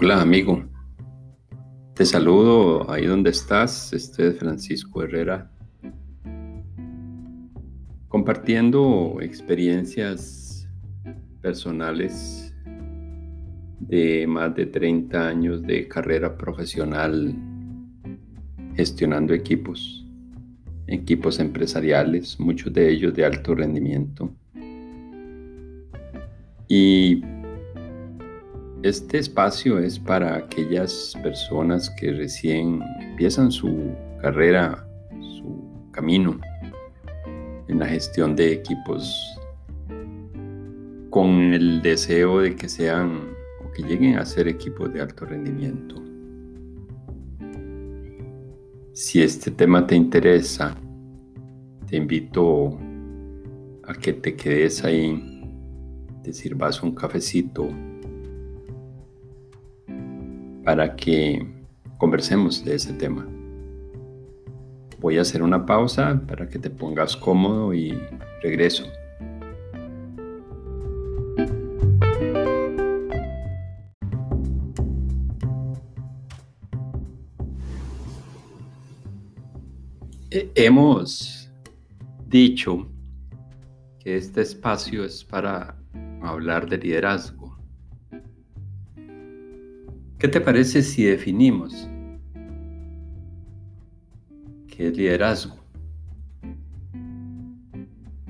[0.00, 0.62] Hola amigo,
[1.94, 5.50] te saludo ahí donde estás, este es Francisco Herrera,
[8.06, 10.68] compartiendo experiencias
[11.42, 12.54] personales
[13.80, 17.34] de más de 30 años de carrera profesional
[18.76, 20.06] gestionando equipos,
[20.86, 24.30] equipos empresariales, muchos de ellos de alto rendimiento.
[26.68, 27.20] Y
[28.82, 33.90] este espacio es para aquellas personas que recién empiezan su
[34.22, 34.86] carrera,
[35.20, 36.38] su camino
[37.66, 39.36] en la gestión de equipos
[41.10, 45.96] con el deseo de que sean o que lleguen a ser equipos de alto rendimiento.
[48.92, 50.76] Si este tema te interesa,
[51.88, 52.78] te invito
[53.84, 55.20] a que te quedes ahí,
[56.22, 57.68] te sirvas un cafecito
[60.68, 61.50] para que
[61.96, 63.26] conversemos de ese tema.
[65.00, 67.98] Voy a hacer una pausa para que te pongas cómodo y
[68.42, 68.84] regreso.
[80.54, 81.50] Hemos
[82.26, 82.86] dicho
[84.00, 85.78] que este espacio es para
[86.20, 87.37] hablar de liderazgo
[90.18, 91.88] ¿Qué te parece si definimos
[94.66, 95.56] qué es liderazgo?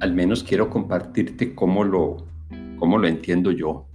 [0.00, 2.26] Al menos quiero compartirte cómo lo,
[2.78, 3.86] cómo lo entiendo yo.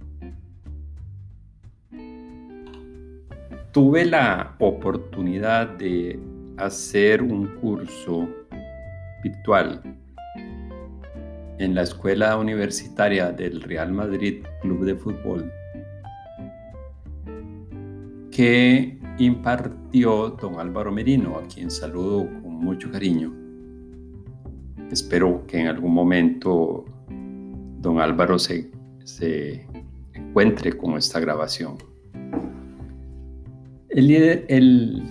[3.70, 6.18] Tuve la oportunidad de
[6.56, 8.28] hacer un curso
[9.22, 9.80] virtual
[11.58, 15.52] en la Escuela Universitaria del Real Madrid Club de Fútbol
[18.36, 23.32] que impartió don Álvaro Merino, a quien saludo con mucho cariño.
[24.90, 26.84] Espero que en algún momento
[27.80, 28.70] don Álvaro se,
[29.04, 29.66] se
[30.12, 31.78] encuentre con esta grabación.
[33.88, 35.02] El, el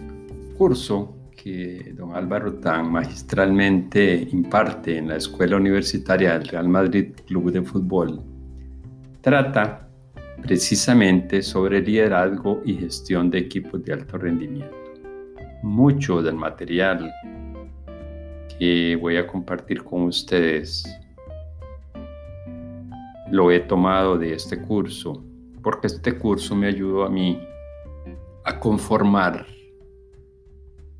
[0.56, 7.52] curso que don Álvaro tan magistralmente imparte en la Escuela Universitaria del Real Madrid Club
[7.52, 8.22] de Fútbol
[9.22, 9.85] trata
[10.46, 14.76] precisamente sobre liderazgo y gestión de equipos de alto rendimiento.
[15.64, 17.12] Mucho del material
[18.60, 20.86] que voy a compartir con ustedes
[23.32, 25.26] lo he tomado de este curso,
[25.64, 27.42] porque este curso me ayudó a mí
[28.44, 29.48] a conformar,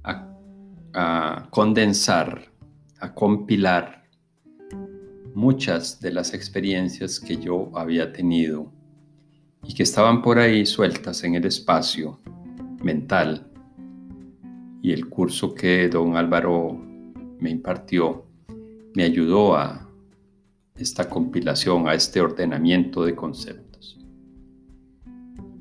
[0.04, 2.52] a, condensar,
[3.00, 4.06] a compilar
[5.36, 8.75] muchas de las experiencias que yo había tenido
[9.68, 12.20] y que estaban por ahí sueltas en el espacio
[12.84, 13.48] mental.
[14.82, 16.80] Y el curso que don Álvaro
[17.40, 18.26] me impartió
[18.96, 19.90] me ayudó a
[20.78, 24.00] esta compilación, a este ordenamiento de conceptos.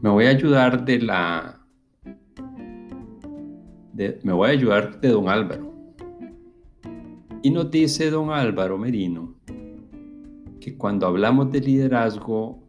[0.01, 1.61] Me voy a ayudar de la...
[3.93, 5.73] me voy a ayudar de don Álvaro.
[7.43, 9.35] Y nos dice don Álvaro Merino
[10.61, 12.64] que cuando hablamos de liderazgo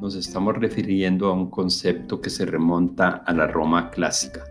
[0.00, 4.44] nos estamos refiriendo a un concepto que se remonta a la Roma clásica.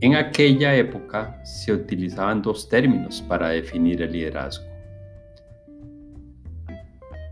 [0.00, 4.66] En aquella época se utilizaban dos términos para definir el liderazgo.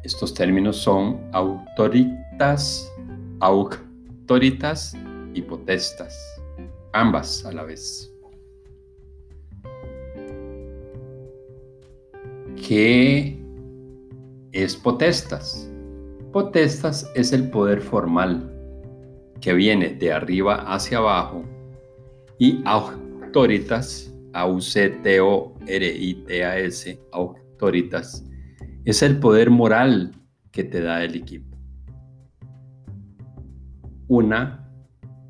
[0.02, 2.90] Estos términos son autoritas,
[3.40, 4.96] autoritas
[5.34, 6.16] y potestas,
[6.92, 8.12] ambas a la vez.
[12.56, 13.41] ¿Qué
[14.52, 15.68] es potestas.
[16.32, 18.50] Potestas es el poder formal
[19.40, 21.42] que viene de arriba hacia abajo
[22.38, 25.00] y autoritas, A-U-C-T-O-R-I-T-A-S,
[27.12, 28.24] autoritas,
[28.84, 30.12] es el poder moral
[30.50, 31.56] que te da el equipo.
[34.08, 34.68] Una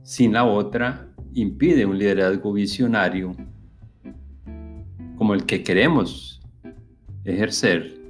[0.03, 3.35] sin la otra impide un liderazgo visionario
[5.17, 6.41] como el que queremos
[7.25, 8.02] ejercer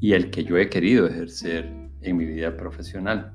[0.00, 1.70] y el que yo he querido ejercer
[2.00, 3.32] en mi vida profesional.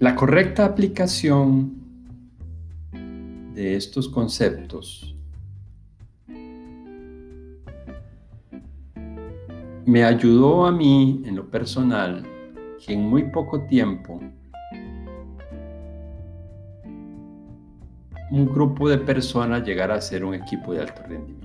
[0.00, 1.82] La correcta aplicación
[3.54, 5.14] de estos conceptos
[9.86, 12.26] me ayudó a mí en lo personal
[12.84, 14.20] que en muy poco tiempo
[18.30, 21.43] un grupo de personas llegara a ser un equipo de alto rendimiento.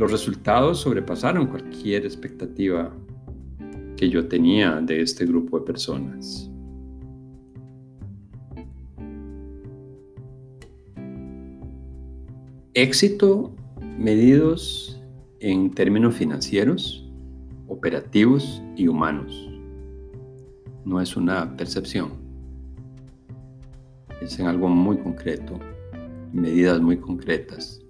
[0.00, 2.90] Los resultados sobrepasaron cualquier expectativa
[3.98, 6.50] que yo tenía de este grupo de personas.
[12.72, 13.54] Éxito
[13.98, 15.02] medidos
[15.40, 17.06] en términos financieros,
[17.68, 19.50] operativos y humanos.
[20.86, 22.12] No es una percepción.
[24.22, 25.60] Es en algo muy concreto,
[26.32, 27.82] medidas muy concretas.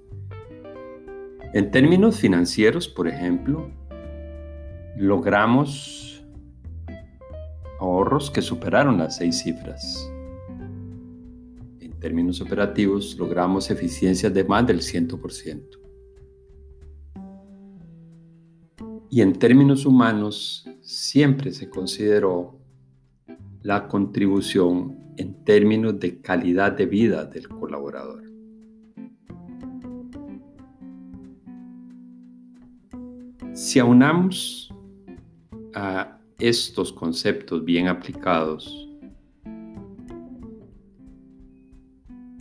[1.52, 3.70] En términos financieros, por ejemplo,
[4.96, 6.24] logramos
[7.80, 10.10] ahorros que superaron las seis cifras
[12.00, 15.78] términos operativos, logramos eficiencias de más del 100%.
[19.10, 22.58] Y en términos humanos, siempre se consideró
[23.62, 28.29] la contribución en términos de calidad de vida del colaborador.
[33.60, 34.72] Si aunamos
[35.74, 38.88] a estos conceptos bien aplicados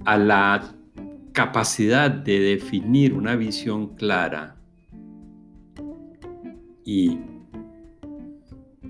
[0.05, 0.73] a la
[1.33, 4.55] capacidad de definir una visión clara
[6.85, 7.17] y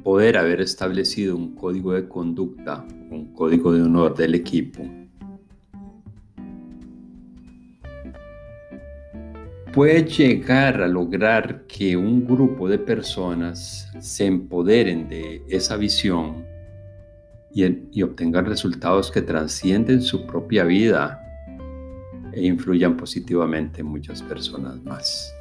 [0.03, 4.83] poder haber establecido un código de conducta, un código de honor del equipo,
[9.79, 16.45] puede llegar a lograr que un grupo de personas se empoderen de esa visión
[17.53, 21.17] y, obtengan resultados que trascienden su propia vida
[22.33, 25.33] e influyan positivamente en muchas personas más.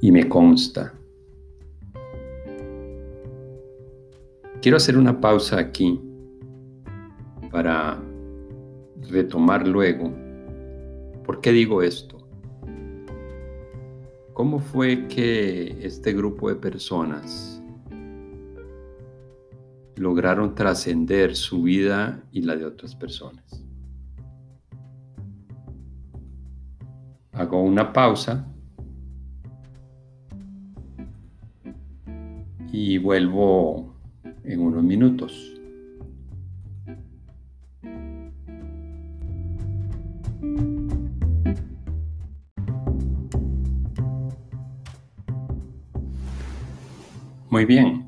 [0.00, 0.94] Y me consta.
[4.62, 6.00] Quiero hacer una pausa aquí
[7.50, 8.00] para
[9.10, 10.12] retomar luego.
[11.24, 12.13] ¿Por qué digo esto?
[14.34, 17.54] ¿Cómo fue que este grupo de personas
[19.96, 23.64] lograron trascender su vida y la de otras personas.
[27.32, 28.46] Hago una pausa
[32.72, 33.94] y vuelvo
[34.44, 35.60] en unos minutos.
[47.54, 48.04] Muy bien,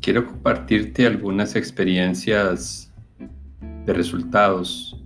[0.00, 2.92] quiero compartirte algunas experiencias
[3.84, 5.00] de resultados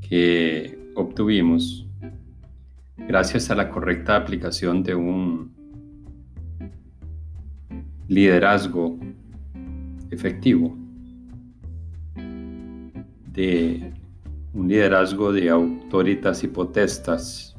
[0.00, 1.86] que obtuvimos
[2.96, 5.54] gracias a la correcta aplicación de un
[8.08, 8.98] liderazgo
[10.10, 10.76] efectivo,
[13.32, 13.92] de
[14.54, 17.55] un liderazgo de autoritas y potestas,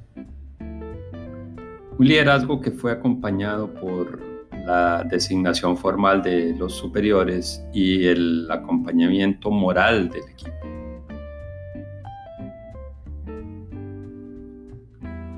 [1.97, 4.21] un liderazgo que fue acompañado por
[4.65, 10.51] la designación formal de los superiores y el acompañamiento moral del equipo.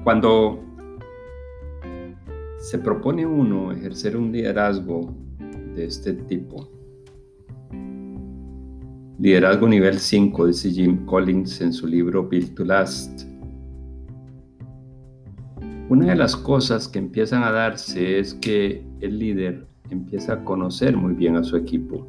[0.03, 0.59] Cuando
[2.57, 5.13] se propone uno ejercer un liderazgo
[5.75, 6.67] de este tipo,
[9.19, 13.23] liderazgo nivel 5, dice Jim Collins en su libro Build to Last,
[15.89, 20.95] una de las cosas que empiezan a darse es que el líder empieza a conocer
[20.95, 22.07] muy bien a su equipo.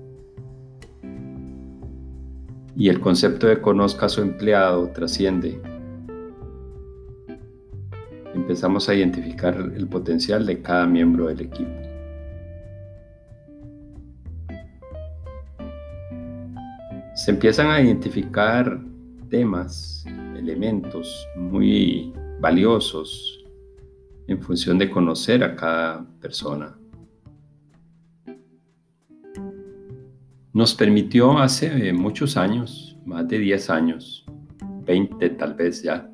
[2.76, 5.58] Y el concepto de conozca a su empleado trasciende.
[8.34, 11.72] Empezamos a identificar el potencial de cada miembro del equipo.
[17.14, 18.78] Se empiezan a identificar
[19.30, 20.04] temas,
[20.36, 23.39] elementos muy valiosos
[24.30, 26.78] en función de conocer a cada persona.
[30.52, 34.24] Nos permitió hace muchos años, más de 10 años,
[34.86, 36.08] 20 tal vez ya,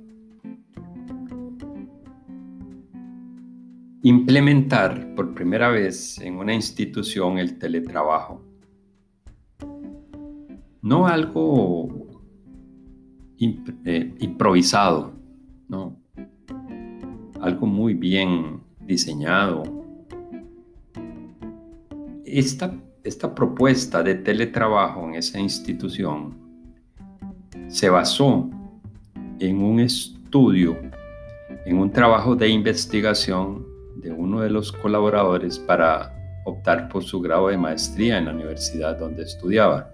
[4.02, 8.42] implementar por primera vez en una institución el teletrabajo.
[10.80, 12.22] No algo
[13.38, 15.12] eh, improvisado,
[15.68, 16.05] no,
[17.40, 19.62] algo muy bien diseñado.
[22.24, 22.74] Esta,
[23.04, 26.34] esta propuesta de teletrabajo en esa institución
[27.68, 28.48] se basó
[29.38, 30.76] en un estudio,
[31.64, 33.66] en un trabajo de investigación
[33.96, 36.12] de uno de los colaboradores para
[36.44, 39.90] optar por su grado de maestría en la universidad donde estudiaba.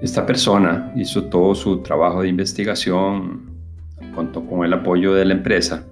[0.00, 3.49] Esta persona hizo todo su trabajo de investigación,
[4.10, 5.86] contó con el apoyo de la empresa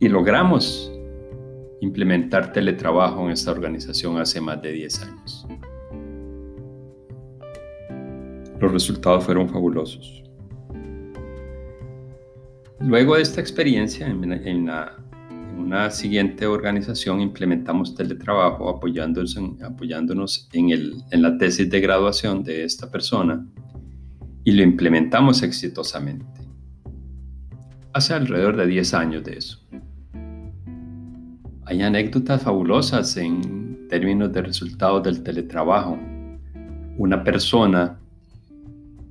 [0.00, 0.90] y logramos
[1.80, 5.46] implementar teletrabajo en esta organización hace más de 10 años.
[8.58, 10.22] Los resultados fueron fabulosos.
[12.80, 14.70] Luego de esta experiencia, en,
[15.56, 22.90] una siguiente organización implementamos teletrabajo apoyándonos, en, apoyándonos en la tesis de graduación de esta
[22.90, 23.46] persona
[24.50, 26.26] y lo implementamos exitosamente.
[27.92, 29.64] Hace alrededor de 10 años de eso.
[31.66, 35.96] Hay anécdotas fabulosas en términos de resultados del teletrabajo.
[36.98, 38.00] Una persona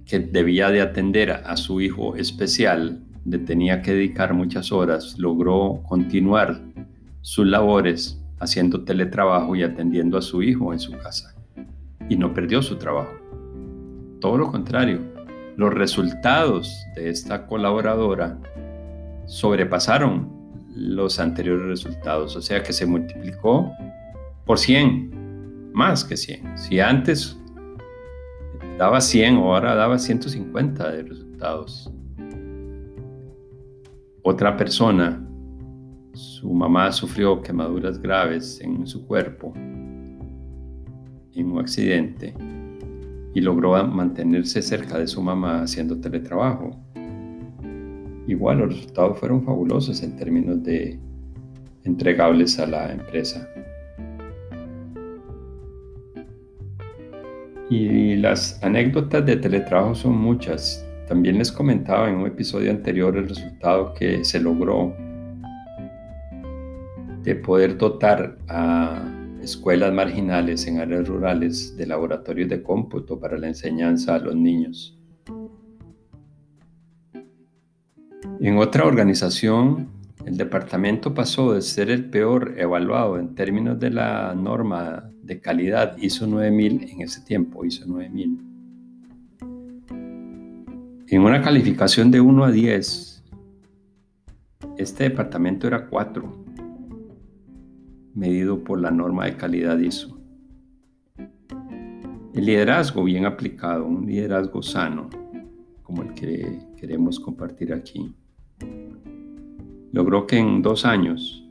[0.06, 5.82] que debía de atender a su hijo especial, le tenía que dedicar muchas horas, logró
[5.88, 6.60] continuar
[7.22, 11.34] sus labores haciendo teletrabajo y atendiendo a su hijo en su casa.
[12.10, 13.14] Y no perdió su trabajo.
[14.20, 15.19] Todo lo contrario,
[15.60, 18.40] los resultados de esta colaboradora
[19.26, 20.32] sobrepasaron
[20.74, 23.70] los anteriores resultados, o sea que se multiplicó
[24.46, 26.58] por 100, más que 100.
[26.58, 27.38] Si antes
[28.78, 31.92] daba 100, ahora daba 150 de resultados.
[34.24, 35.22] Otra persona,
[36.14, 42.34] su mamá sufrió quemaduras graves en su cuerpo en un accidente
[43.34, 46.76] y logró mantenerse cerca de su mamá haciendo teletrabajo.
[48.28, 51.00] Igual los resultados fueron fabulosos en términos de
[51.84, 53.48] entregables a la empresa.
[57.70, 60.86] Y las anécdotas de teletrabajo son muchas.
[61.08, 64.94] También les comentaba en un episodio anterior el resultado que se logró
[67.24, 69.19] de poder dotar a
[69.50, 74.96] escuelas marginales en áreas rurales de laboratorios de cómputo para la enseñanza a los niños.
[78.40, 79.90] En otra organización,
[80.26, 85.98] el departamento pasó de ser el peor evaluado en términos de la norma de calidad
[85.98, 88.46] ISO 9000 en ese tiempo, ISO 9000.
[91.08, 93.24] En una calificación de 1 a 10,
[94.78, 96.49] este departamento era 4
[98.20, 100.20] medido por la norma de calidad ISO.
[102.34, 105.10] El liderazgo bien aplicado, un liderazgo sano,
[105.84, 108.14] como el que queremos compartir aquí,
[109.92, 111.44] logró que en dos años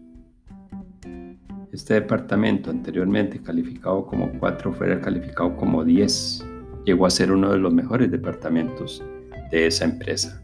[1.73, 6.45] este departamento anteriormente calificado como 4 fuera calificado como 10.
[6.85, 9.03] Llegó a ser uno de los mejores departamentos
[9.51, 10.43] de esa empresa.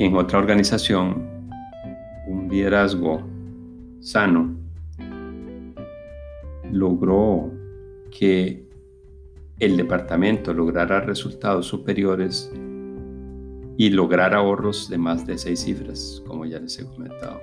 [0.00, 1.28] En otra organización,
[2.26, 3.22] un liderazgo
[4.00, 4.56] sano
[6.72, 7.52] logró
[8.10, 8.66] que
[9.58, 12.50] el departamento lograra resultados superiores
[13.76, 17.38] y lograr ahorros de más de seis cifras, como ya les he comentado.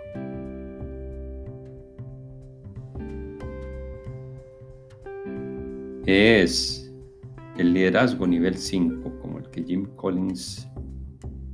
[6.08, 6.92] Es
[7.60, 10.68] el liderazgo nivel 5, como el que Jim Collins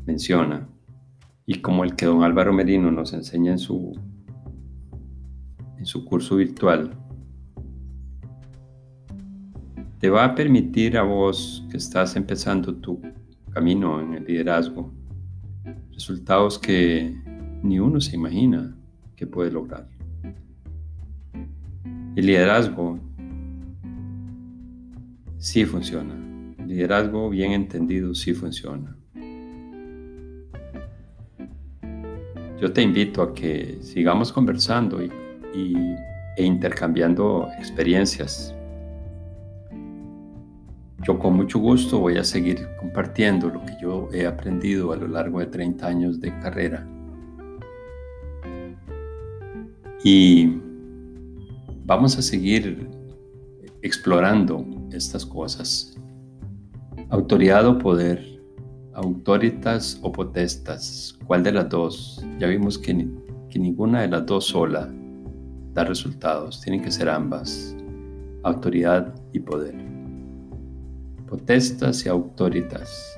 [0.05, 0.69] menciona,
[1.45, 3.99] y como el que don Álvaro Merino nos enseña en su,
[5.77, 6.97] en su curso virtual,
[9.99, 13.01] te va a permitir a vos que estás empezando tu
[13.51, 14.91] camino en el liderazgo
[15.93, 17.15] resultados que
[17.61, 18.75] ni uno se imagina
[19.15, 19.87] que puede lograr.
[22.15, 22.99] El liderazgo
[25.37, 26.13] sí funciona.
[26.59, 28.97] El liderazgo bien entendido sí funciona.
[32.63, 35.11] Yo te invito a que sigamos conversando y,
[36.37, 38.55] e intercambiando experiencias.
[41.05, 45.09] Yo con mucho gusto voy a seguir compartiendo lo que yo he aprendido a lo
[45.09, 46.87] largo de 30 años de carrera.
[50.01, 50.55] Y
[51.83, 52.87] vamos a seguir
[53.81, 55.97] explorando estas cosas.
[57.09, 58.32] Autoridad o poder
[58.95, 62.25] autoritas o potestas, ¿cuál de las dos?
[62.39, 63.07] Ya vimos que,
[63.49, 64.89] que ninguna de las dos sola
[65.73, 67.75] da resultados, tienen que ser ambas,
[68.43, 69.75] autoridad y poder.
[71.27, 73.17] Potestas y autoritas,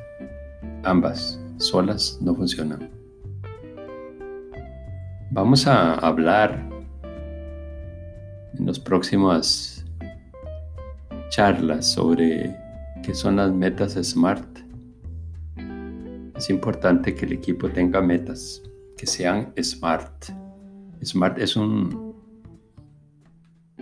[0.84, 2.89] ambas solas no funcionan.
[5.32, 6.70] Vamos a hablar
[8.58, 9.86] en las próximas
[11.29, 12.55] charlas sobre
[13.03, 14.64] qué son las metas SMART
[16.46, 18.62] es importante que el equipo tenga metas
[18.96, 20.25] que sean SMART.
[21.04, 22.14] SMART es un,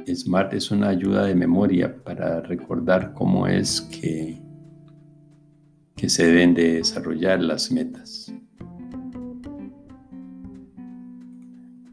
[0.07, 4.41] SMART es una ayuda de memoria para recordar cómo es que,
[5.97, 8.33] que se deben de desarrollar las metas.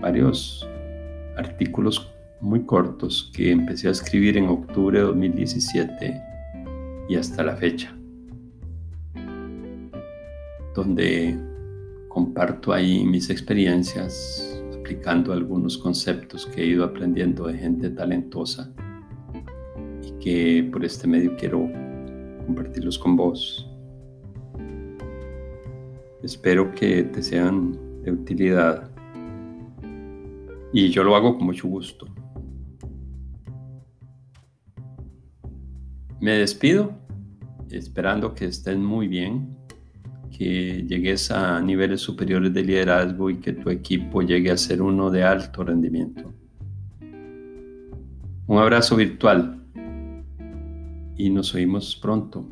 [0.00, 0.68] varios
[1.36, 6.22] artículos muy cortos que empecé a escribir en octubre de 2017
[7.08, 7.96] y hasta la fecha,
[10.74, 11.38] donde
[12.08, 18.72] comparto ahí mis experiencias aplicando algunos conceptos que he ido aprendiendo de gente talentosa
[20.02, 21.68] y que por este medio quiero
[22.46, 23.68] compartirlos con vos.
[26.22, 28.90] Espero que te sean de utilidad
[30.72, 32.06] y yo lo hago con mucho gusto.
[36.20, 36.92] Me despido
[37.70, 39.56] esperando que estén muy bien
[40.36, 45.10] que llegues a niveles superiores de liderazgo y que tu equipo llegue a ser uno
[45.10, 46.32] de alto rendimiento.
[48.46, 49.62] Un abrazo virtual
[51.16, 52.48] y nos oímos pronto.